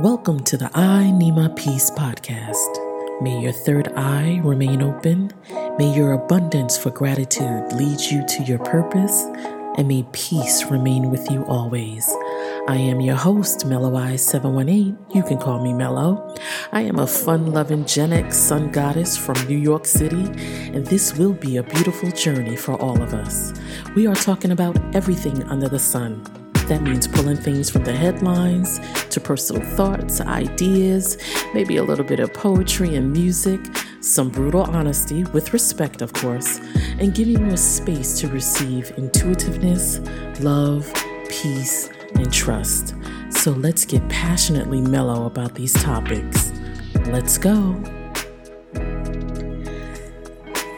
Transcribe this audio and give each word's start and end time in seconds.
Welcome 0.00 0.44
to 0.44 0.58
the 0.58 0.70
I 0.74 1.10
My 1.10 1.48
Peace 1.56 1.90
podcast. 1.90 3.22
May 3.22 3.40
your 3.40 3.52
third 3.52 3.88
eye 3.96 4.42
remain 4.44 4.82
open. 4.82 5.32
May 5.78 5.90
your 5.96 6.12
abundance 6.12 6.76
for 6.76 6.90
gratitude 6.90 7.72
lead 7.72 8.00
you 8.00 8.22
to 8.26 8.42
your 8.42 8.58
purpose. 8.58 9.22
And 9.78 9.88
may 9.88 10.06
peace 10.12 10.66
remain 10.66 11.10
with 11.10 11.30
you 11.30 11.46
always. 11.46 12.06
I 12.68 12.76
am 12.76 13.00
your 13.00 13.16
host, 13.16 13.64
Mellow 13.64 13.96
Eyes 13.96 14.22
718. 14.22 14.98
You 15.14 15.22
can 15.22 15.38
call 15.38 15.64
me 15.64 15.72
Mellow. 15.72 16.36
I 16.72 16.82
am 16.82 16.98
a 16.98 17.06
fun 17.06 17.52
loving 17.52 17.86
Gen 17.86 18.12
X 18.12 18.36
sun 18.36 18.70
goddess 18.70 19.16
from 19.16 19.36
New 19.48 19.56
York 19.56 19.86
City, 19.86 20.26
and 20.74 20.86
this 20.86 21.16
will 21.16 21.32
be 21.32 21.56
a 21.56 21.62
beautiful 21.62 22.10
journey 22.10 22.56
for 22.56 22.74
all 22.74 23.02
of 23.02 23.14
us. 23.14 23.54
We 23.94 24.06
are 24.06 24.14
talking 24.14 24.50
about 24.50 24.76
everything 24.94 25.42
under 25.44 25.70
the 25.70 25.78
sun 25.78 26.22
that 26.68 26.82
means 26.82 27.06
pulling 27.06 27.36
things 27.36 27.70
from 27.70 27.84
the 27.84 27.92
headlines 27.92 28.80
to 29.10 29.20
personal 29.20 29.62
thoughts, 29.76 30.20
ideas, 30.20 31.18
maybe 31.54 31.76
a 31.76 31.82
little 31.82 32.04
bit 32.04 32.20
of 32.20 32.32
poetry 32.34 32.94
and 32.96 33.12
music, 33.12 33.60
some 34.00 34.28
brutal 34.28 34.62
honesty, 34.62 35.24
with 35.24 35.52
respect, 35.52 36.02
of 36.02 36.12
course, 36.12 36.60
and 36.98 37.14
giving 37.14 37.46
you 37.46 37.52
a 37.52 37.56
space 37.56 38.18
to 38.20 38.28
receive 38.28 38.90
intuitiveness, 38.98 40.00
love, 40.40 40.92
peace, 41.28 41.88
and 42.14 42.32
trust. 42.32 42.94
So 43.30 43.52
let's 43.52 43.84
get 43.84 44.06
passionately 44.08 44.80
mellow 44.80 45.26
about 45.26 45.54
these 45.54 45.72
topics. 45.72 46.52
Let's 47.06 47.38
go. 47.38 47.80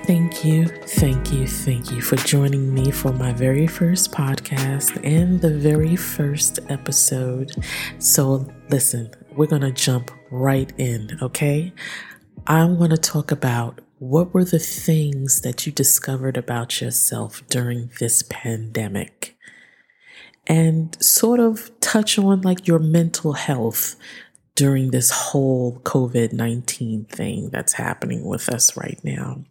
Thank 0.09 0.43
you, 0.43 0.65
thank 0.65 1.35
you, 1.35 1.47
thank 1.47 1.91
you 1.91 2.01
for 2.01 2.17
joining 2.17 2.73
me 2.73 2.91
for 2.91 3.13
my 3.13 3.31
very 3.35 3.67
first 3.67 4.11
podcast 4.11 4.99
and 5.05 5.39
the 5.39 5.53
very 5.53 5.97
first 5.97 6.61
episode. 6.71 7.55
So, 7.99 8.51
listen, 8.71 9.11
we're 9.37 9.49
going 9.49 9.61
to 9.61 9.71
jump 9.71 10.11
right 10.31 10.73
in, 10.79 11.19
okay? 11.21 11.75
I'm 12.47 12.79
going 12.79 12.89
to 12.89 12.97
talk 12.97 13.31
about 13.31 13.83
what 13.99 14.33
were 14.33 14.47
the 14.47 14.59
things 14.59 15.43
that 15.43 15.67
you 15.67 15.73
discovered 15.73 16.39
about 16.39 16.81
yourself 16.81 17.43
during 17.51 17.91
this 18.01 18.23
pandemic 18.31 19.37
and 20.47 20.97
sort 21.05 21.39
of 21.39 21.71
touch 21.81 22.19
on 22.19 22.41
like 22.41 22.67
your 22.67 22.79
mental 22.79 23.35
health 23.35 23.95
during 24.55 24.91
this 24.91 25.11
whole 25.11 25.81
COVID 25.81 26.33
19 26.33 27.05
thing 27.05 27.51
that's 27.51 27.75
happening 27.75 28.25
with 28.25 28.49
us 28.49 28.75
right 28.75 28.99
now. 29.05 29.45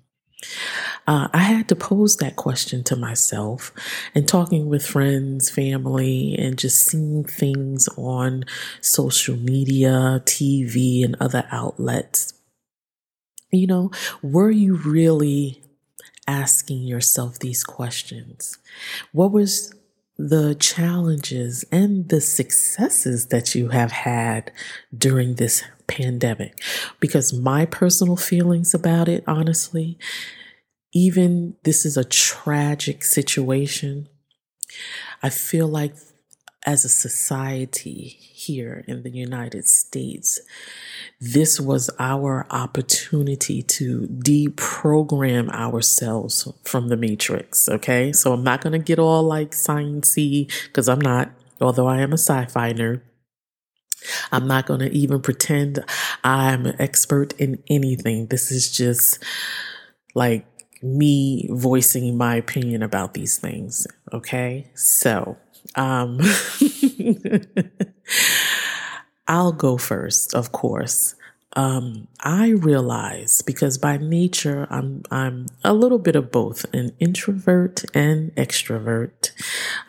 Uh, 1.07 1.27
I 1.33 1.39
had 1.39 1.67
to 1.69 1.75
pose 1.75 2.17
that 2.17 2.35
question 2.35 2.83
to 2.85 2.95
myself 2.95 3.71
and 4.13 4.27
talking 4.27 4.67
with 4.67 4.85
friends, 4.85 5.49
family, 5.49 6.35
and 6.37 6.57
just 6.57 6.85
seeing 6.85 7.23
things 7.23 7.87
on 7.97 8.43
social 8.81 9.35
media, 9.35 10.21
TV, 10.25 11.03
and 11.03 11.15
other 11.19 11.47
outlets. 11.51 12.33
You 13.51 13.67
know, 13.67 13.91
were 14.21 14.51
you 14.51 14.75
really 14.75 15.63
asking 16.27 16.83
yourself 16.83 17.39
these 17.39 17.63
questions? 17.63 18.57
What 19.13 19.31
was 19.31 19.73
the 20.17 20.55
challenges 20.55 21.63
and 21.71 22.09
the 22.09 22.21
successes 22.21 23.27
that 23.27 23.55
you 23.55 23.69
have 23.69 23.91
had 23.91 24.51
during 24.95 25.35
this 25.35 25.63
pandemic. 25.87 26.59
Because 26.99 27.33
my 27.33 27.65
personal 27.65 28.17
feelings 28.17 28.73
about 28.73 29.07
it, 29.07 29.23
honestly, 29.27 29.97
even 30.93 31.55
this 31.63 31.85
is 31.85 31.97
a 31.97 32.03
tragic 32.03 33.03
situation, 33.03 34.07
I 35.21 35.29
feel 35.29 35.67
like 35.67 35.95
as 36.65 36.83
a 36.83 36.89
society 36.89 38.17
here 38.19 38.83
in 38.87 39.03
the 39.03 39.09
United 39.09 39.65
States, 39.67 40.39
this 41.19 41.61
was 41.61 41.89
our 41.97 42.45
opportunity 42.49 43.61
to 43.63 44.01
deprogram 44.01 45.49
ourselves 45.51 46.47
from 46.63 46.89
the 46.89 46.97
matrix. 46.97 47.69
Okay. 47.69 48.11
So 48.11 48.33
I'm 48.33 48.43
not 48.43 48.61
going 48.61 48.73
to 48.73 48.79
get 48.79 48.99
all 48.99 49.23
like 49.23 49.51
sciencey 49.51 50.51
because 50.65 50.89
I'm 50.89 50.99
not, 50.99 51.31
although 51.61 51.87
I 51.87 52.01
am 52.01 52.11
a 52.11 52.17
sci-fi 52.17 52.73
nerd. 52.73 53.01
I'm 54.31 54.47
not 54.47 54.65
going 54.65 54.79
to 54.81 54.91
even 54.95 55.21
pretend 55.21 55.83
I'm 56.23 56.65
an 56.65 56.75
expert 56.79 57.33
in 57.39 57.61
anything. 57.69 58.27
This 58.27 58.51
is 58.51 58.71
just 58.71 59.23
like 60.15 60.45
me 60.81 61.47
voicing 61.51 62.17
my 62.17 62.35
opinion 62.35 62.83
about 62.83 63.13
these 63.13 63.37
things. 63.37 63.87
Okay. 64.13 64.69
So, 64.75 65.37
um, 65.75 66.19
I'll 69.27 69.51
go 69.51 69.77
first, 69.77 70.33
of 70.33 70.51
course. 70.51 71.15
Um, 71.57 72.07
I 72.19 72.49
realize 72.49 73.41
because 73.41 73.79
by 73.79 73.97
nature 73.97 74.67
I'm 74.69 75.01
I'm 75.09 75.47
a 75.63 75.73
little 75.73 75.97
bit 75.97 76.15
of 76.15 76.31
both, 76.31 76.71
an 76.71 76.91
introvert 76.99 77.83
and 77.95 78.33
extrovert. 78.35 79.31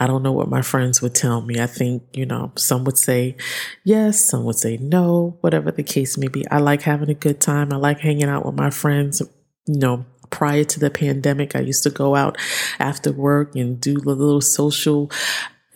I 0.00 0.06
don't 0.06 0.22
know 0.22 0.32
what 0.32 0.48
my 0.48 0.62
friends 0.62 1.02
would 1.02 1.14
tell 1.14 1.42
me. 1.42 1.60
I 1.60 1.66
think, 1.66 2.04
you 2.14 2.24
know, 2.24 2.52
some 2.56 2.84
would 2.84 2.96
say 2.96 3.36
yes, 3.84 4.24
some 4.24 4.44
would 4.44 4.56
say 4.56 4.78
no, 4.78 5.36
whatever 5.42 5.70
the 5.70 5.82
case 5.82 6.16
may 6.16 6.28
be. 6.28 6.48
I 6.48 6.58
like 6.58 6.80
having 6.82 7.10
a 7.10 7.14
good 7.14 7.38
time. 7.38 7.70
I 7.70 7.76
like 7.76 8.00
hanging 8.00 8.30
out 8.30 8.46
with 8.46 8.54
my 8.54 8.70
friends, 8.70 9.20
you 9.66 9.78
know, 9.78 10.06
prior 10.30 10.64
to 10.64 10.80
the 10.80 10.90
pandemic, 10.90 11.54
I 11.54 11.60
used 11.60 11.82
to 11.82 11.90
go 11.90 12.14
out 12.14 12.38
after 12.78 13.12
work 13.12 13.54
and 13.54 13.78
do 13.78 14.00
the 14.00 14.14
little 14.14 14.40
social 14.40 15.10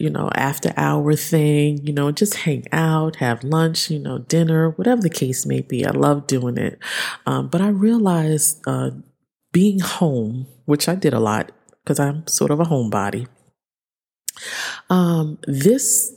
you 0.03 0.11
know, 0.11 0.29
after 0.35 0.73
hour 0.77 1.15
thing, 1.15 1.79
you 1.87 1.93
know, 1.93 2.11
just 2.11 2.35
hang 2.35 2.65
out, 2.73 3.15
have 3.17 3.45
lunch, 3.45 3.89
you 3.89 4.01
know, 4.01 4.19
dinner, 4.19 4.71
whatever 4.71 5.01
the 5.01 5.09
case 5.09 5.47
may 5.47 5.61
be. 5.61 5.87
I 5.87 5.93
love 5.93 6.27
doing 6.27 6.59
it. 6.59 6.81
Um, 7.25 7.47
but 7.47 7.61
I 7.61 7.69
realized 7.69 8.61
uh, 8.67 8.91
being 9.53 9.79
home, 9.79 10.49
which 10.65 10.89
I 10.89 10.97
did 10.97 11.15
a 11.15 11.21
lot 11.21 11.53
because 11.85 12.01
I'm 12.01 12.27
sort 12.27 12.51
of 12.51 12.59
a 12.59 12.65
homebody, 12.65 13.29
um, 14.91 15.39
this 15.47 16.13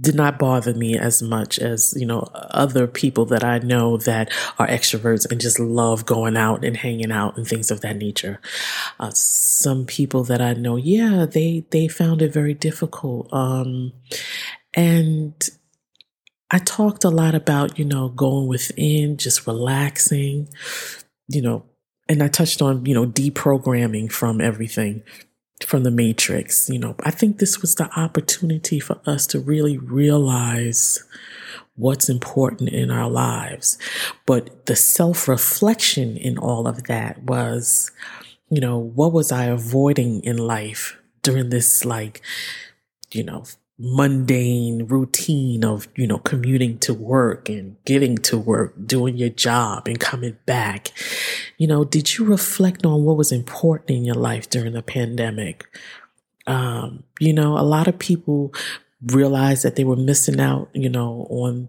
did 0.00 0.14
not 0.14 0.38
bother 0.38 0.74
me 0.74 0.96
as 0.96 1.22
much 1.22 1.58
as, 1.58 1.94
you 1.96 2.06
know, 2.06 2.20
other 2.32 2.86
people 2.86 3.24
that 3.26 3.42
I 3.42 3.58
know 3.58 3.96
that 3.98 4.32
are 4.58 4.66
extroverts 4.66 5.30
and 5.30 5.40
just 5.40 5.58
love 5.58 6.06
going 6.06 6.36
out 6.36 6.64
and 6.64 6.76
hanging 6.76 7.10
out 7.10 7.36
and 7.36 7.46
things 7.46 7.70
of 7.70 7.80
that 7.80 7.96
nature. 7.96 8.40
Uh, 9.00 9.10
some 9.12 9.86
people 9.86 10.22
that 10.24 10.40
I 10.40 10.54
know, 10.54 10.76
yeah, 10.76 11.26
they, 11.26 11.64
they 11.70 11.88
found 11.88 12.22
it 12.22 12.32
very 12.32 12.54
difficult. 12.54 13.32
Um, 13.32 13.92
and 14.74 15.34
I 16.50 16.58
talked 16.58 17.04
a 17.04 17.10
lot 17.10 17.34
about, 17.34 17.78
you 17.78 17.84
know, 17.84 18.08
going 18.08 18.46
within, 18.46 19.16
just 19.16 19.46
relaxing, 19.46 20.48
you 21.28 21.42
know, 21.42 21.64
and 22.08 22.22
I 22.22 22.28
touched 22.28 22.62
on, 22.62 22.86
you 22.86 22.94
know, 22.94 23.06
deprogramming 23.06 24.10
from 24.10 24.40
everything 24.40 25.02
from 25.64 25.82
the 25.82 25.90
matrix. 25.90 26.68
You 26.68 26.78
know, 26.78 26.96
I 27.00 27.10
think 27.10 27.38
this 27.38 27.60
was 27.60 27.74
the 27.74 27.90
opportunity 27.98 28.80
for 28.80 29.00
us 29.06 29.26
to 29.28 29.40
really 29.40 29.78
realize 29.78 31.02
what's 31.76 32.08
important 32.08 32.70
in 32.70 32.90
our 32.90 33.08
lives. 33.08 33.78
But 34.26 34.66
the 34.66 34.76
self 34.76 35.28
reflection 35.28 36.16
in 36.16 36.36
all 36.36 36.66
of 36.66 36.84
that 36.84 37.22
was, 37.22 37.90
you 38.50 38.60
know, 38.60 38.78
what 38.78 39.12
was 39.12 39.32
I 39.32 39.44
avoiding 39.44 40.22
in 40.24 40.36
life 40.36 40.96
during 41.22 41.50
this, 41.50 41.84
like, 41.84 42.20
you 43.12 43.22
know, 43.22 43.44
mundane 43.78 44.86
routine 44.86 45.64
of, 45.64 45.86
you 45.94 46.06
know, 46.06 46.18
commuting 46.18 46.78
to 46.80 46.92
work 46.92 47.48
and 47.48 47.76
getting 47.84 48.18
to 48.18 48.36
work, 48.36 48.74
doing 48.86 49.16
your 49.16 49.28
job 49.28 49.86
and 49.86 50.00
coming 50.00 50.36
back. 50.46 50.92
You 51.58 51.68
know, 51.68 51.84
did 51.84 52.16
you 52.16 52.24
reflect 52.24 52.84
on 52.84 53.04
what 53.04 53.16
was 53.16 53.30
important 53.30 53.90
in 53.90 54.04
your 54.04 54.16
life 54.16 54.50
during 54.50 54.72
the 54.72 54.82
pandemic? 54.82 55.66
Um, 56.46 57.04
you 57.20 57.32
know, 57.32 57.56
a 57.56 57.62
lot 57.62 57.86
of 57.86 57.98
people 57.98 58.52
realized 59.06 59.62
that 59.64 59.76
they 59.76 59.84
were 59.84 59.96
missing 59.96 60.40
out, 60.40 60.70
you 60.72 60.88
know, 60.88 61.26
on 61.30 61.68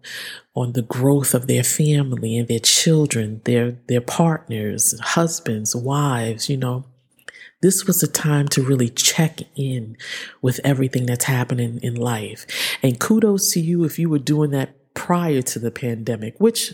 on 0.55 0.73
the 0.73 0.81
growth 0.81 1.35
of 1.35 1.45
their 1.45 1.63
family 1.63 2.37
and 2.37 2.47
their 2.47 2.59
children, 2.59 3.41
their 3.45 3.77
their 3.87 4.01
partners, 4.01 4.99
husbands, 4.99 5.75
wives, 5.75 6.49
you 6.49 6.57
know 6.57 6.85
this 7.61 7.85
was 7.85 8.01
a 8.01 8.07
time 8.07 8.47
to 8.49 8.63
really 8.63 8.89
check 8.89 9.39
in 9.55 9.97
with 10.41 10.59
everything 10.63 11.05
that's 11.05 11.25
happening 11.25 11.79
in 11.83 11.95
life. 11.95 12.45
And 12.81 12.99
kudos 12.99 13.51
to 13.53 13.59
you 13.59 13.83
if 13.83 13.99
you 13.99 14.09
were 14.09 14.19
doing 14.19 14.51
that 14.51 14.93
prior 14.93 15.41
to 15.41 15.59
the 15.59 15.71
pandemic, 15.71 16.35
which 16.39 16.73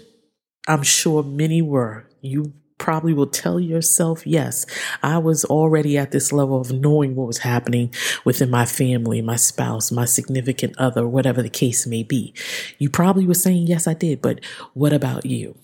I'm 0.68 0.84
sure 0.84 1.24
many 1.24 1.62
were. 1.62 2.08
You 2.22 2.54
probably 2.78 3.14
will 3.14 3.28
tell 3.28 3.60
yourself, 3.60 4.28
yes, 4.28 4.66
I 5.02 5.18
was 5.18 5.46
already 5.46 5.98
at 5.98 6.12
this 6.12 6.32
level 6.32 6.60
of 6.60 6.72
knowing 6.72 7.16
what 7.16 7.28
was 7.28 7.40
happening 7.40 7.94
within 8.24 8.50
my 8.50 8.66
family, 8.66 9.22
my 9.22 9.38
spouse, 9.38 9.92
my 9.92 10.06
significant 10.06 10.78
other, 10.78 11.08
whatever 11.08 11.42
the 11.42 11.50
case 11.50 11.88
may 11.88 12.04
be. 12.04 12.34
You 12.78 12.90
probably 12.90 13.26
were 13.26 13.34
saying, 13.34 13.68
yes, 13.68 13.88
I 13.88 13.94
did, 13.94 14.22
but 14.22 14.44
what 14.74 14.94
about 14.94 15.26
you? 15.26 15.58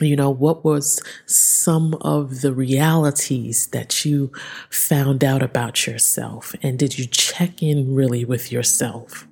You 0.00 0.16
know, 0.16 0.30
what 0.30 0.64
was 0.64 1.02
some 1.26 1.94
of 2.02 2.42
the 2.42 2.52
realities 2.52 3.68
that 3.68 4.04
you 4.04 4.30
found 4.70 5.24
out 5.24 5.42
about 5.42 5.86
yourself? 5.86 6.54
And 6.62 6.78
did 6.78 6.98
you 6.98 7.06
check 7.06 7.62
in 7.62 7.94
really 7.94 8.24
with 8.24 8.52
yourself? 8.52 9.26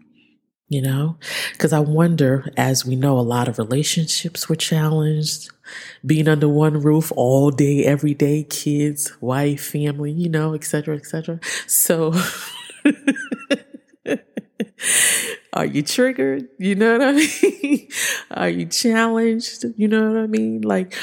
you 0.68 0.82
know? 0.82 1.16
Because 1.52 1.72
I 1.72 1.80
wonder, 1.80 2.50
as 2.56 2.84
we 2.84 2.96
know, 2.96 3.18
a 3.18 3.20
lot 3.20 3.48
of 3.48 3.58
relationships 3.58 4.48
were 4.48 4.56
challenged, 4.56 5.50
being 6.04 6.28
under 6.28 6.48
one 6.48 6.80
roof 6.80 7.12
all 7.16 7.50
day, 7.50 7.84
every 7.84 8.14
day, 8.14 8.44
kids, 8.44 9.12
wife, 9.20 9.64
family, 9.64 10.10
you 10.10 10.28
know, 10.28 10.54
et 10.54 10.64
cetera, 10.64 10.96
et 10.96 11.06
cetera. 11.06 11.38
So, 11.66 12.12
are 15.54 15.64
you 15.64 15.82
triggered? 15.82 16.48
You 16.58 16.74
know 16.74 16.98
what 16.98 17.08
I 17.08 17.12
mean? 17.62 17.88
are 18.32 18.48
you 18.50 18.66
challenged? 18.66 19.64
You 19.76 19.88
know 19.88 20.12
what 20.12 20.20
I 20.20 20.26
mean? 20.26 20.60
Like, 20.60 20.94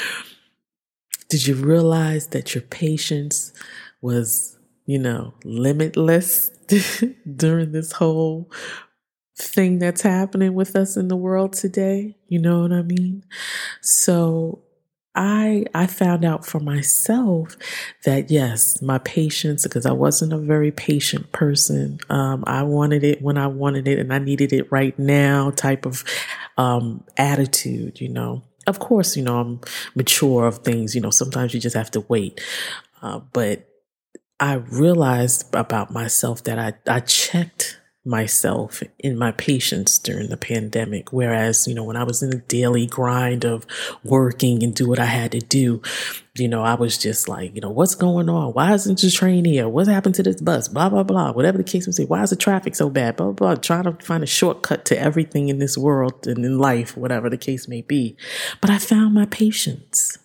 did 1.28 1.46
you 1.46 1.54
realize 1.54 2.28
that 2.28 2.54
your 2.54 2.62
patience 2.62 3.52
was, 4.00 4.58
you 4.86 4.98
know, 4.98 5.34
limitless 5.44 6.50
during 7.36 7.72
this 7.72 7.92
whole 7.92 8.50
thing 9.36 9.78
that's 9.78 10.02
happening 10.02 10.54
with 10.54 10.76
us 10.76 10.96
in 10.96 11.08
the 11.08 11.16
world 11.16 11.52
today. 11.52 12.16
You 12.28 12.40
know 12.40 12.62
what 12.62 12.72
I 12.72 12.82
mean? 12.82 13.24
So 13.80 14.62
I 15.14 15.66
I 15.74 15.86
found 15.86 16.24
out 16.24 16.46
for 16.46 16.58
myself 16.58 17.56
that 18.04 18.30
yes, 18.30 18.80
my 18.80 18.98
patience 18.98 19.64
because 19.64 19.84
I 19.84 19.92
wasn't 19.92 20.32
a 20.32 20.38
very 20.38 20.70
patient 20.70 21.32
person. 21.32 22.00
Um, 22.08 22.44
I 22.46 22.62
wanted 22.62 23.04
it 23.04 23.20
when 23.20 23.36
I 23.36 23.46
wanted 23.46 23.86
it, 23.88 23.98
and 23.98 24.12
I 24.12 24.18
needed 24.18 24.52
it 24.52 24.70
right 24.72 24.98
now. 24.98 25.50
Type 25.50 25.84
of 25.84 26.04
um, 26.56 27.04
attitude, 27.16 28.00
you 28.00 28.08
know. 28.08 28.42
Of 28.66 28.78
course, 28.78 29.16
you 29.16 29.22
know 29.22 29.38
I'm 29.40 29.60
mature 29.94 30.46
of 30.46 30.58
things. 30.58 30.94
You 30.94 31.02
know, 31.02 31.10
sometimes 31.10 31.52
you 31.52 31.60
just 31.60 31.76
have 31.76 31.90
to 31.92 32.00
wait. 32.08 32.40
Uh, 33.02 33.20
but 33.32 33.68
I 34.40 34.54
realized 34.54 35.54
about 35.54 35.92
myself 35.92 36.44
that 36.44 36.58
I 36.58 36.74
I 36.90 37.00
checked 37.00 37.80
myself 38.04 38.82
in 38.98 39.16
my 39.16 39.30
patience 39.32 39.98
during 39.98 40.28
the 40.28 40.36
pandemic. 40.36 41.12
Whereas, 41.12 41.68
you 41.68 41.74
know, 41.74 41.84
when 41.84 41.96
I 41.96 42.02
was 42.02 42.22
in 42.22 42.30
the 42.30 42.38
daily 42.38 42.86
grind 42.86 43.44
of 43.44 43.64
working 44.02 44.62
and 44.62 44.74
do 44.74 44.88
what 44.88 44.98
I 44.98 45.04
had 45.04 45.32
to 45.32 45.38
do, 45.38 45.80
you 46.34 46.48
know, 46.48 46.62
I 46.62 46.74
was 46.74 46.98
just 46.98 47.28
like, 47.28 47.54
you 47.54 47.60
know, 47.60 47.70
what's 47.70 47.94
going 47.94 48.28
on? 48.28 48.54
Why 48.54 48.74
isn't 48.74 49.00
the 49.00 49.10
train 49.10 49.44
here? 49.44 49.68
What 49.68 49.86
happened 49.86 50.16
to 50.16 50.22
this 50.24 50.40
bus? 50.40 50.66
Blah, 50.66 50.88
blah, 50.88 51.04
blah. 51.04 51.32
Whatever 51.32 51.58
the 51.58 51.64
case 51.64 51.86
may 51.86 52.04
be. 52.04 52.08
Why 52.08 52.22
is 52.22 52.30
the 52.30 52.36
traffic 52.36 52.74
so 52.74 52.90
bad? 52.90 53.16
Blah, 53.16 53.32
blah, 53.32 53.54
blah. 53.54 53.54
Trying 53.54 53.84
to 53.84 53.92
find 54.04 54.24
a 54.24 54.26
shortcut 54.26 54.84
to 54.86 54.98
everything 54.98 55.48
in 55.48 55.58
this 55.58 55.78
world 55.78 56.26
and 56.26 56.44
in 56.44 56.58
life, 56.58 56.96
whatever 56.96 57.30
the 57.30 57.36
case 57.36 57.68
may 57.68 57.82
be. 57.82 58.16
But 58.60 58.70
I 58.70 58.78
found 58.78 59.14
my 59.14 59.26
patience. 59.26 60.18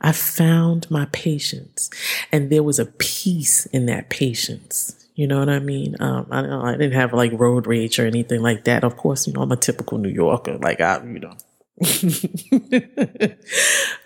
I 0.00 0.12
found 0.12 0.90
my 0.90 1.06
patience 1.12 1.88
and 2.32 2.50
there 2.50 2.64
was 2.64 2.80
a 2.80 2.86
peace 2.86 3.66
in 3.66 3.86
that 3.86 4.10
patience 4.10 5.01
you 5.14 5.26
know 5.26 5.38
what 5.38 5.48
I 5.48 5.58
mean? 5.58 5.96
Um, 6.00 6.26
I, 6.30 6.72
I 6.72 6.72
didn't 6.72 6.92
have 6.92 7.12
like 7.12 7.32
road 7.32 7.66
rage 7.66 7.98
or 7.98 8.06
anything 8.06 8.40
like 8.40 8.64
that. 8.64 8.84
Of 8.84 8.96
course, 8.96 9.26
you 9.26 9.32
know, 9.32 9.42
I'm 9.42 9.52
a 9.52 9.56
typical 9.56 9.98
New 9.98 10.08
Yorker. 10.08 10.56
Like 10.58 10.80
I, 10.80 11.02
you 11.02 11.20
know, 11.20 11.36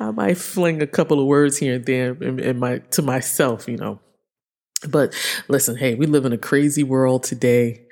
I 0.01 0.11
might 0.11 0.39
fling 0.39 0.83
a 0.83 0.87
couple 0.87 1.21
of 1.21 1.27
words 1.27 1.59
here 1.59 1.77
and 1.77 1.87
there 1.87 2.13
in, 2.13 2.41
in 2.41 2.59
my 2.59 2.79
to 2.79 3.03
myself, 3.03 3.69
you 3.69 3.77
know. 3.77 4.01
But 4.89 5.15
listen, 5.49 5.77
hey, 5.77 5.95
we 5.95 6.07
live 6.07 6.25
in 6.25 6.33
a 6.33 6.39
crazy 6.39 6.83
world 6.83 7.23
today, 7.23 7.87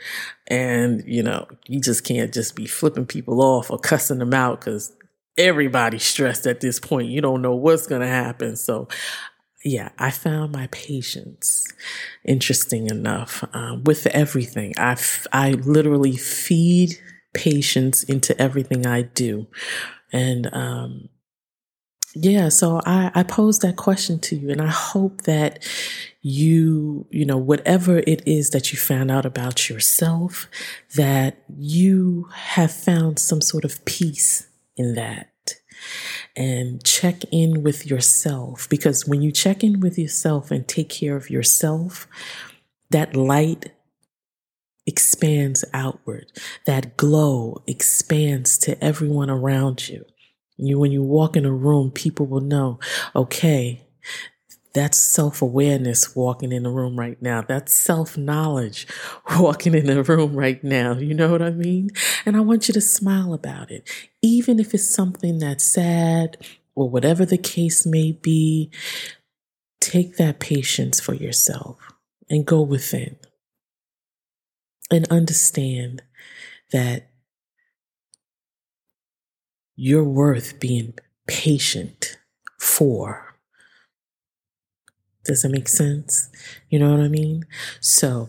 and 0.48 1.02
you 1.06 1.22
know, 1.22 1.46
you 1.66 1.80
just 1.80 2.04
can't 2.04 2.32
just 2.34 2.56
be 2.56 2.66
flipping 2.66 3.06
people 3.06 3.40
off 3.40 3.70
or 3.70 3.78
cussing 3.78 4.18
them 4.18 4.34
out 4.34 4.60
because 4.60 4.92
everybody's 5.38 6.04
stressed 6.04 6.46
at 6.46 6.60
this 6.60 6.80
point. 6.80 7.08
You 7.08 7.20
don't 7.20 7.42
know 7.42 7.54
what's 7.54 7.86
going 7.86 8.02
to 8.02 8.06
happen. 8.06 8.56
So 8.56 8.88
yeah, 9.64 9.88
I 9.98 10.10
found 10.10 10.52
my 10.52 10.68
patience 10.70 11.66
interesting 12.24 12.88
enough 12.88 13.42
um, 13.54 13.82
with 13.84 14.06
everything. 14.08 14.74
I, 14.76 14.92
f- 14.92 15.26
I 15.32 15.52
literally 15.52 16.16
feed 16.16 16.98
patience 17.32 18.04
into 18.04 18.40
everything 18.40 18.86
I 18.86 19.02
do. 19.02 19.46
And 20.12 20.52
um, 20.54 21.08
yeah, 22.14 22.50
so 22.50 22.80
I, 22.84 23.10
I 23.14 23.22
posed 23.22 23.62
that 23.62 23.76
question 23.76 24.20
to 24.20 24.36
you, 24.36 24.50
and 24.50 24.60
I 24.60 24.68
hope 24.68 25.22
that 25.22 25.66
you, 26.20 27.06
you 27.10 27.24
know, 27.24 27.38
whatever 27.38 27.98
it 27.98 28.22
is 28.26 28.50
that 28.50 28.72
you 28.72 28.78
found 28.78 29.10
out 29.10 29.26
about 29.26 29.68
yourself, 29.68 30.46
that 30.94 31.42
you 31.58 32.28
have 32.32 32.70
found 32.70 33.18
some 33.18 33.40
sort 33.40 33.64
of 33.64 33.84
peace 33.84 34.46
in 34.76 34.94
that 34.94 35.33
and 36.36 36.82
check 36.84 37.22
in 37.30 37.62
with 37.62 37.86
yourself. 37.86 38.68
Because 38.68 39.06
when 39.06 39.22
you 39.22 39.32
check 39.32 39.62
in 39.62 39.80
with 39.80 39.98
yourself 39.98 40.50
and 40.50 40.66
take 40.66 40.88
care 40.88 41.16
of 41.16 41.30
yourself, 41.30 42.06
that 42.90 43.16
light 43.16 43.72
expands 44.86 45.64
outward. 45.72 46.30
That 46.66 46.96
glow 46.96 47.62
expands 47.66 48.58
to 48.58 48.82
everyone 48.82 49.30
around 49.30 49.88
you. 49.88 50.04
You, 50.56 50.78
when 50.78 50.92
you 50.92 51.02
walk 51.02 51.36
in 51.36 51.44
a 51.44 51.52
room, 51.52 51.90
people 51.90 52.26
will 52.26 52.40
know, 52.40 52.78
okay, 53.16 53.82
that's 54.74 54.98
self 54.98 55.40
awareness 55.40 56.14
walking 56.16 56.52
in 56.52 56.64
the 56.64 56.70
room 56.70 56.98
right 56.98 57.20
now. 57.22 57.42
That's 57.42 57.72
self 57.72 58.18
knowledge 58.18 58.86
walking 59.38 59.74
in 59.74 59.86
the 59.86 60.02
room 60.02 60.34
right 60.34 60.62
now. 60.62 60.94
You 60.94 61.14
know 61.14 61.30
what 61.30 61.42
I 61.42 61.50
mean? 61.50 61.90
And 62.26 62.36
I 62.36 62.40
want 62.40 62.68
you 62.68 62.74
to 62.74 62.80
smile 62.80 63.32
about 63.32 63.70
it. 63.70 63.88
Even 64.20 64.58
if 64.58 64.74
it's 64.74 64.92
something 64.92 65.38
that's 65.38 65.64
sad 65.64 66.36
or 66.74 66.90
whatever 66.90 67.24
the 67.24 67.38
case 67.38 67.86
may 67.86 68.12
be, 68.12 68.70
take 69.80 70.16
that 70.16 70.40
patience 70.40 71.00
for 71.00 71.14
yourself 71.14 71.78
and 72.28 72.44
go 72.44 72.60
within 72.60 73.16
and 74.90 75.06
understand 75.10 76.02
that 76.72 77.10
you're 79.76 80.04
worth 80.04 80.58
being 80.58 80.94
patient 81.26 82.18
for. 82.58 83.23
Does 85.24 85.44
it 85.44 85.50
make 85.50 85.68
sense? 85.68 86.30
You 86.68 86.78
know 86.78 86.90
what 86.90 87.00
I 87.00 87.08
mean? 87.08 87.44
So, 87.80 88.28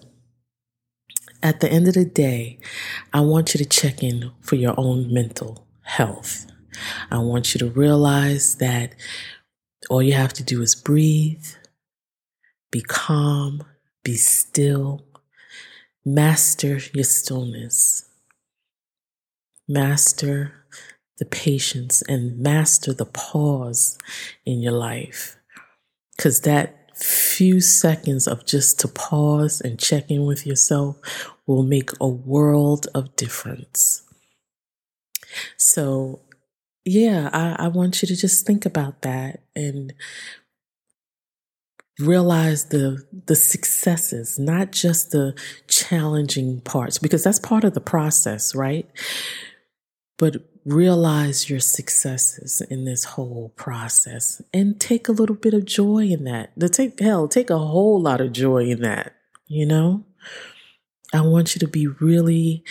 at 1.44 1.60
the 1.60 1.72
end 1.72 1.88
of 1.88 1.94
the 1.94 2.06
day, 2.06 2.60
I 3.14 3.22
want 3.22 3.54
you 3.54 3.58
to 3.60 3.70
check 3.70 4.02
in 4.02 4.32
for 4.42 4.56
your 4.56 4.74
own 4.78 5.14
mental 5.14 5.68
health. 5.84 6.48
I 7.12 7.20
want 7.20 7.54
you 7.54 7.60
to 7.60 7.70
realize 7.70 8.56
that 8.56 8.96
all 9.90 10.02
you 10.02 10.14
have 10.14 10.34
to 10.34 10.44
do 10.44 10.62
is 10.62 10.76
breathe, 10.76 11.46
be 12.72 12.82
calm, 12.82 13.64
be 14.04 14.16
still, 14.16 15.06
master 16.04 16.80
your 16.94 17.04
stillness, 17.04 18.10
master 19.68 20.66
the 21.18 21.26
patience, 21.26 22.02
and 22.10 22.40
master 22.40 22.94
the 22.94 23.06
pause 23.06 23.98
in 24.46 24.62
your 24.62 24.74
life. 24.74 25.38
Because 26.16 26.42
that 26.42 26.85
few 26.96 27.60
seconds 27.60 28.28
of 28.28 28.46
just 28.46 28.80
to 28.80 28.88
pause 28.88 29.62
and 29.62 29.80
check 29.80 30.10
in 30.10 30.26
with 30.26 30.46
yourself 30.46 30.98
will 31.46 31.64
make 31.64 31.92
a 32.00 32.08
world 32.08 32.88
of 32.96 33.16
difference. 33.16 34.04
So, 35.58 36.22
yeah, 36.86 37.30
I, 37.34 37.66
I 37.66 37.68
want 37.68 38.02
you 38.02 38.08
to 38.08 38.16
just 38.16 38.46
think 38.46 38.66
about 38.66 39.02
that 39.02 39.42
and 39.56 39.94
realize 42.00 42.66
the 42.66 43.02
the 43.26 43.36
successes 43.36 44.38
not 44.38 44.74
just 44.74 45.12
the 45.12 45.34
challenging 45.68 46.60
parts 46.60 46.98
because 46.98 47.24
that's 47.24 47.40
part 47.40 47.64
of 47.64 47.74
the 47.74 47.80
process 47.80 48.54
right 48.54 48.86
but 50.18 50.36
realize 50.66 51.48
your 51.50 51.60
successes 51.60 52.62
in 52.70 52.86
this 52.86 53.04
whole 53.04 53.54
process 53.56 54.42
and 54.52 54.80
take 54.80 55.08
a 55.08 55.12
little 55.12 55.36
bit 55.36 55.54
of 55.54 55.66
joy 55.66 56.06
in 56.06 56.24
that. 56.24 56.52
The 56.58 56.68
take 56.68 57.00
hell, 57.00 57.28
take 57.28 57.52
a 57.52 57.58
whole 57.58 58.02
lot 58.02 58.20
of 58.20 58.32
joy 58.32 58.66
in 58.66 58.82
that, 58.82 59.14
you 59.48 59.66
know? 59.66 60.04
I 61.14 61.22
want 61.22 61.56
you 61.56 61.60
to 61.60 61.68
be 61.68 61.86
really 61.88 62.64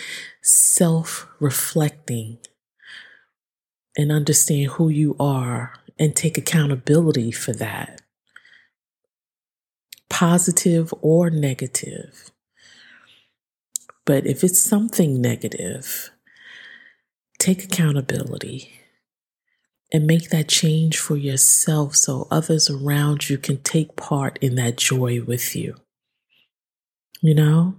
self-reflecting 0.43 2.39
and 3.97 4.11
understand 4.11 4.71
who 4.71 4.89
you 4.89 5.15
are 5.19 5.73
and 5.97 6.13
take 6.13 6.37
accountability 6.37 7.31
for 7.31 7.53
that. 7.53 8.01
Positive 10.09 10.93
or 11.01 11.29
negative. 11.29 12.29
But 14.05 14.27
if 14.27 14.43
it's 14.43 14.61
something 14.61 15.21
negative, 15.21 16.11
take 17.45 17.63
accountability 17.63 18.73
and 19.93 20.07
make 20.07 20.31
that 20.31 20.47
change 20.47 20.97
for 20.97 21.15
yourself 21.15 21.95
so 21.95 22.27
others 22.31 22.71
around 22.71 23.29
you 23.29 23.37
can 23.37 23.61
take 23.61 23.95
part 23.95 24.39
in 24.41 24.55
that 24.55 24.77
joy 24.77 25.21
with 25.21 25.55
you. 25.55 25.75
You 27.21 27.35
know, 27.35 27.75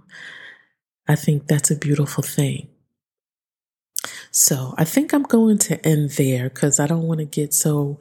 I 1.05 1.15
think 1.15 1.47
that's 1.47 1.69
a 1.69 1.75
beautiful 1.75 2.23
thing. 2.23 2.69
So 4.31 4.73
I 4.77 4.85
think 4.85 5.13
I'm 5.13 5.23
going 5.23 5.57
to 5.59 5.85
end 5.85 6.11
there 6.11 6.49
because 6.49 6.79
I 6.79 6.87
don't 6.87 7.07
want 7.07 7.19
to 7.19 7.25
get 7.25 7.53
so 7.53 7.99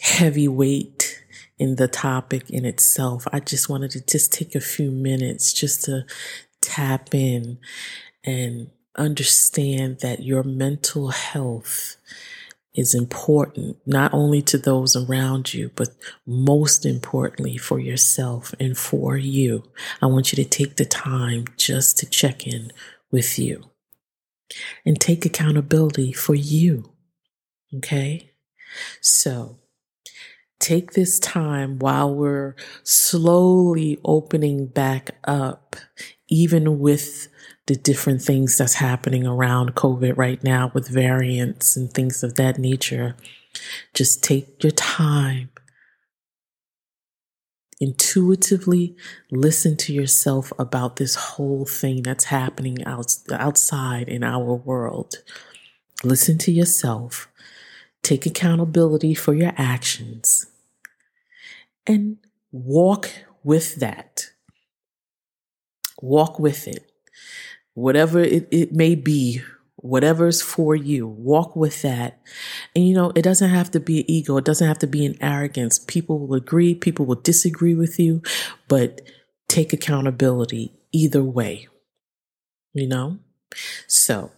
heavyweight 0.00 1.22
in 1.56 1.76
the 1.76 1.86
topic 1.86 2.50
in 2.50 2.64
itself. 2.64 3.28
I 3.32 3.38
just 3.38 3.68
wanted 3.68 3.92
to 3.92 4.04
just 4.04 4.32
take 4.32 4.56
a 4.56 4.60
few 4.60 4.90
minutes 4.90 5.52
just 5.52 5.84
to 5.84 6.04
tap 6.60 7.14
in 7.14 7.58
and 8.24 8.70
understand 9.00 10.00
that 10.00 10.22
your 10.22 10.42
mental 10.42 11.08
health 11.08 11.96
is 12.74 12.94
important, 12.94 13.76
not 13.84 14.14
only 14.14 14.42
to 14.42 14.56
those 14.56 14.94
around 14.94 15.52
you, 15.52 15.70
but 15.74 15.88
most 16.26 16.86
importantly 16.86 17.56
for 17.56 17.80
yourself 17.80 18.54
and 18.60 18.78
for 18.78 19.16
you. 19.16 19.64
I 20.00 20.06
want 20.06 20.32
you 20.32 20.42
to 20.42 20.48
take 20.48 20.76
the 20.76 20.84
time 20.84 21.46
just 21.56 21.98
to 21.98 22.06
check 22.06 22.46
in 22.46 22.72
with 23.10 23.38
you 23.38 23.70
and 24.86 25.00
take 25.00 25.26
accountability 25.26 26.12
for 26.12 26.34
you. 26.34 26.92
Okay? 27.74 28.32
So, 29.00 29.58
take 30.60 30.92
this 30.92 31.18
time 31.18 31.78
while 31.78 32.14
we're 32.14 32.54
slowly 32.84 33.98
opening 34.04 34.66
back 34.66 35.16
up, 35.24 35.76
even 36.28 36.78
with 36.78 37.28
the 37.70 37.76
different 37.76 38.20
things 38.20 38.58
that's 38.58 38.74
happening 38.74 39.24
around 39.24 39.76
COVID 39.76 40.16
right 40.16 40.42
now 40.42 40.72
with 40.74 40.88
variants 40.88 41.76
and 41.76 41.88
things 41.88 42.24
of 42.24 42.34
that 42.34 42.58
nature. 42.58 43.14
Just 43.94 44.24
take 44.24 44.60
your 44.60 44.72
time. 44.72 45.50
Intuitively 47.78 48.96
listen 49.30 49.76
to 49.76 49.92
yourself 49.92 50.52
about 50.58 50.96
this 50.96 51.14
whole 51.14 51.64
thing 51.64 52.02
that's 52.02 52.24
happening 52.24 52.84
out, 52.86 53.14
outside 53.30 54.08
in 54.08 54.24
our 54.24 54.52
world. 54.52 55.22
Listen 56.02 56.38
to 56.38 56.50
yourself. 56.50 57.28
Take 58.02 58.26
accountability 58.26 59.14
for 59.14 59.32
your 59.32 59.52
actions 59.56 60.46
and 61.86 62.16
walk 62.50 63.12
with 63.44 63.76
that. 63.76 64.30
Walk 66.02 66.40
with 66.40 66.66
it 66.66 66.89
whatever 67.74 68.20
it, 68.20 68.48
it 68.50 68.72
may 68.72 68.94
be, 68.94 69.42
whatever's 69.76 70.42
for 70.42 70.74
you, 70.74 71.06
walk 71.06 71.56
with 71.56 71.82
that. 71.82 72.20
And 72.74 72.86
you 72.86 72.94
know, 72.94 73.12
it 73.14 73.22
doesn't 73.22 73.50
have 73.50 73.70
to 73.72 73.80
be 73.80 74.10
ego, 74.12 74.36
it 74.36 74.44
doesn't 74.44 74.66
have 74.66 74.78
to 74.80 74.86
be 74.86 75.06
an 75.06 75.16
arrogance. 75.20 75.78
People 75.78 76.18
will 76.18 76.34
agree, 76.34 76.74
people 76.74 77.06
will 77.06 77.16
disagree 77.16 77.74
with 77.74 77.98
you, 77.98 78.22
but 78.68 79.00
take 79.48 79.72
accountability 79.72 80.72
either 80.92 81.22
way. 81.22 81.68
You 82.72 82.86
know? 82.86 83.18
So, 83.86 84.30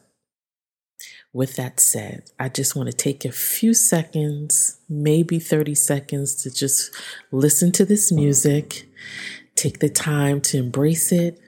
with 1.32 1.56
that 1.56 1.80
said, 1.80 2.30
I 2.38 2.48
just 2.48 2.76
want 2.76 2.90
to 2.90 2.96
take 2.96 3.24
a 3.24 3.32
few 3.32 3.74
seconds, 3.74 4.78
maybe 4.88 5.38
30 5.38 5.74
seconds, 5.74 6.42
to 6.42 6.50
just 6.50 6.94
listen 7.30 7.72
to 7.72 7.84
this 7.84 8.12
music, 8.12 8.86
take 9.54 9.80
the 9.80 9.88
time 9.88 10.40
to 10.42 10.58
embrace 10.58 11.10
it, 11.10 11.40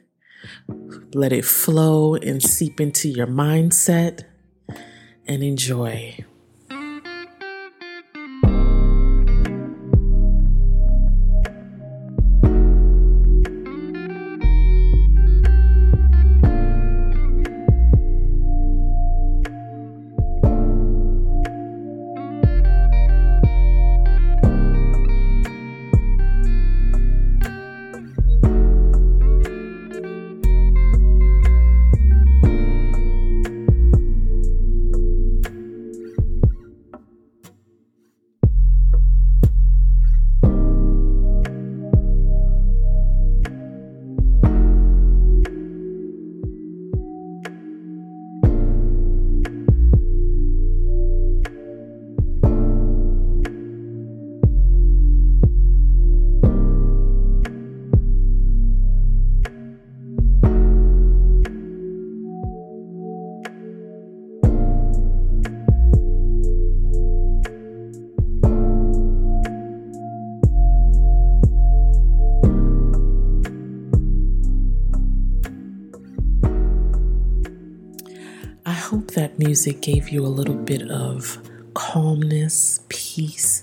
let 1.14 1.32
it 1.32 1.44
flow 1.44 2.14
and 2.14 2.42
seep 2.42 2.80
into 2.80 3.08
your 3.08 3.26
mindset 3.26 4.24
and 5.26 5.42
enjoy. 5.42 6.24
Music 79.46 79.82
gave 79.82 80.08
you 80.08 80.24
a 80.24 80.28
little 80.28 80.54
bit 80.54 80.90
of 80.90 81.38
calmness, 81.74 82.80
peace, 82.88 83.62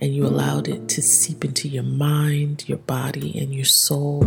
and 0.00 0.12
you 0.12 0.26
allowed 0.26 0.66
it 0.66 0.88
to 0.88 1.00
seep 1.00 1.44
into 1.44 1.68
your 1.68 1.84
mind, 1.84 2.68
your 2.68 2.78
body, 2.78 3.38
and 3.38 3.54
your 3.54 3.64
soul. 3.64 4.24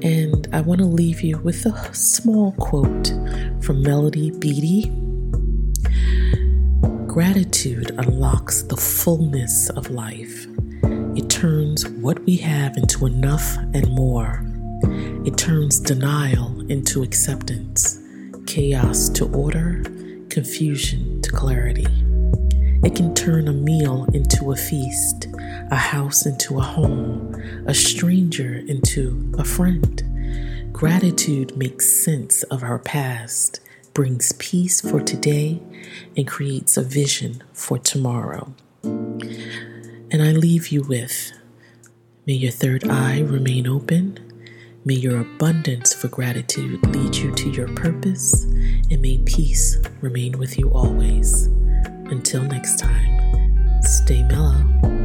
And 0.00 0.48
I 0.52 0.62
want 0.62 0.80
to 0.80 0.86
leave 0.86 1.20
you 1.20 1.36
with 1.38 1.66
a 1.66 1.94
small 1.94 2.52
quote 2.52 3.08
from 3.60 3.82
Melody 3.82 4.30
Beattie. 4.30 4.90
Gratitude 7.06 7.90
unlocks 7.98 8.62
the 8.62 8.78
fullness 8.78 9.68
of 9.70 9.90
life. 9.90 10.46
It 11.14 11.28
turns 11.28 11.86
what 11.88 12.24
we 12.24 12.38
have 12.38 12.78
into 12.78 13.04
enough 13.04 13.58
and 13.74 13.86
more. 13.90 14.42
It 15.26 15.36
turns 15.36 15.78
denial 15.78 16.64
into 16.70 17.02
acceptance 17.02 18.00
chaos 18.46 19.08
to 19.10 19.26
order, 19.34 19.82
confusion 20.28 21.20
to 21.22 21.30
clarity. 21.30 21.86
It 22.84 22.94
can 22.94 23.14
turn 23.14 23.48
a 23.48 23.52
meal 23.52 24.06
into 24.12 24.52
a 24.52 24.56
feast, 24.56 25.26
a 25.70 25.76
house 25.76 26.26
into 26.26 26.58
a 26.58 26.62
home, 26.62 27.34
a 27.66 27.74
stranger 27.74 28.56
into 28.66 29.32
a 29.38 29.44
friend. 29.44 30.70
Gratitude 30.72 31.56
makes 31.56 31.88
sense 31.88 32.42
of 32.44 32.62
our 32.62 32.78
past, 32.78 33.60
brings 33.94 34.32
peace 34.32 34.80
for 34.80 35.00
today, 35.00 35.60
and 36.16 36.26
creates 36.26 36.76
a 36.76 36.82
vision 36.82 37.42
for 37.52 37.78
tomorrow. 37.78 38.52
And 38.82 40.22
I 40.22 40.32
leave 40.32 40.68
you 40.68 40.82
with 40.82 41.32
may 42.26 42.34
your 42.34 42.52
third 42.52 42.88
eye 42.88 43.20
remain 43.20 43.66
open 43.66 44.23
May 44.86 44.96
your 44.96 45.20
abundance 45.20 45.94
for 45.94 46.08
gratitude 46.08 46.84
lead 46.88 47.16
you 47.16 47.34
to 47.36 47.48
your 47.48 47.68
purpose, 47.68 48.44
and 48.90 49.00
may 49.00 49.16
peace 49.16 49.78
remain 50.02 50.38
with 50.38 50.58
you 50.58 50.70
always. 50.74 51.46
Until 52.10 52.42
next 52.42 52.78
time, 52.80 53.82
stay 53.82 54.22
mellow. 54.24 55.03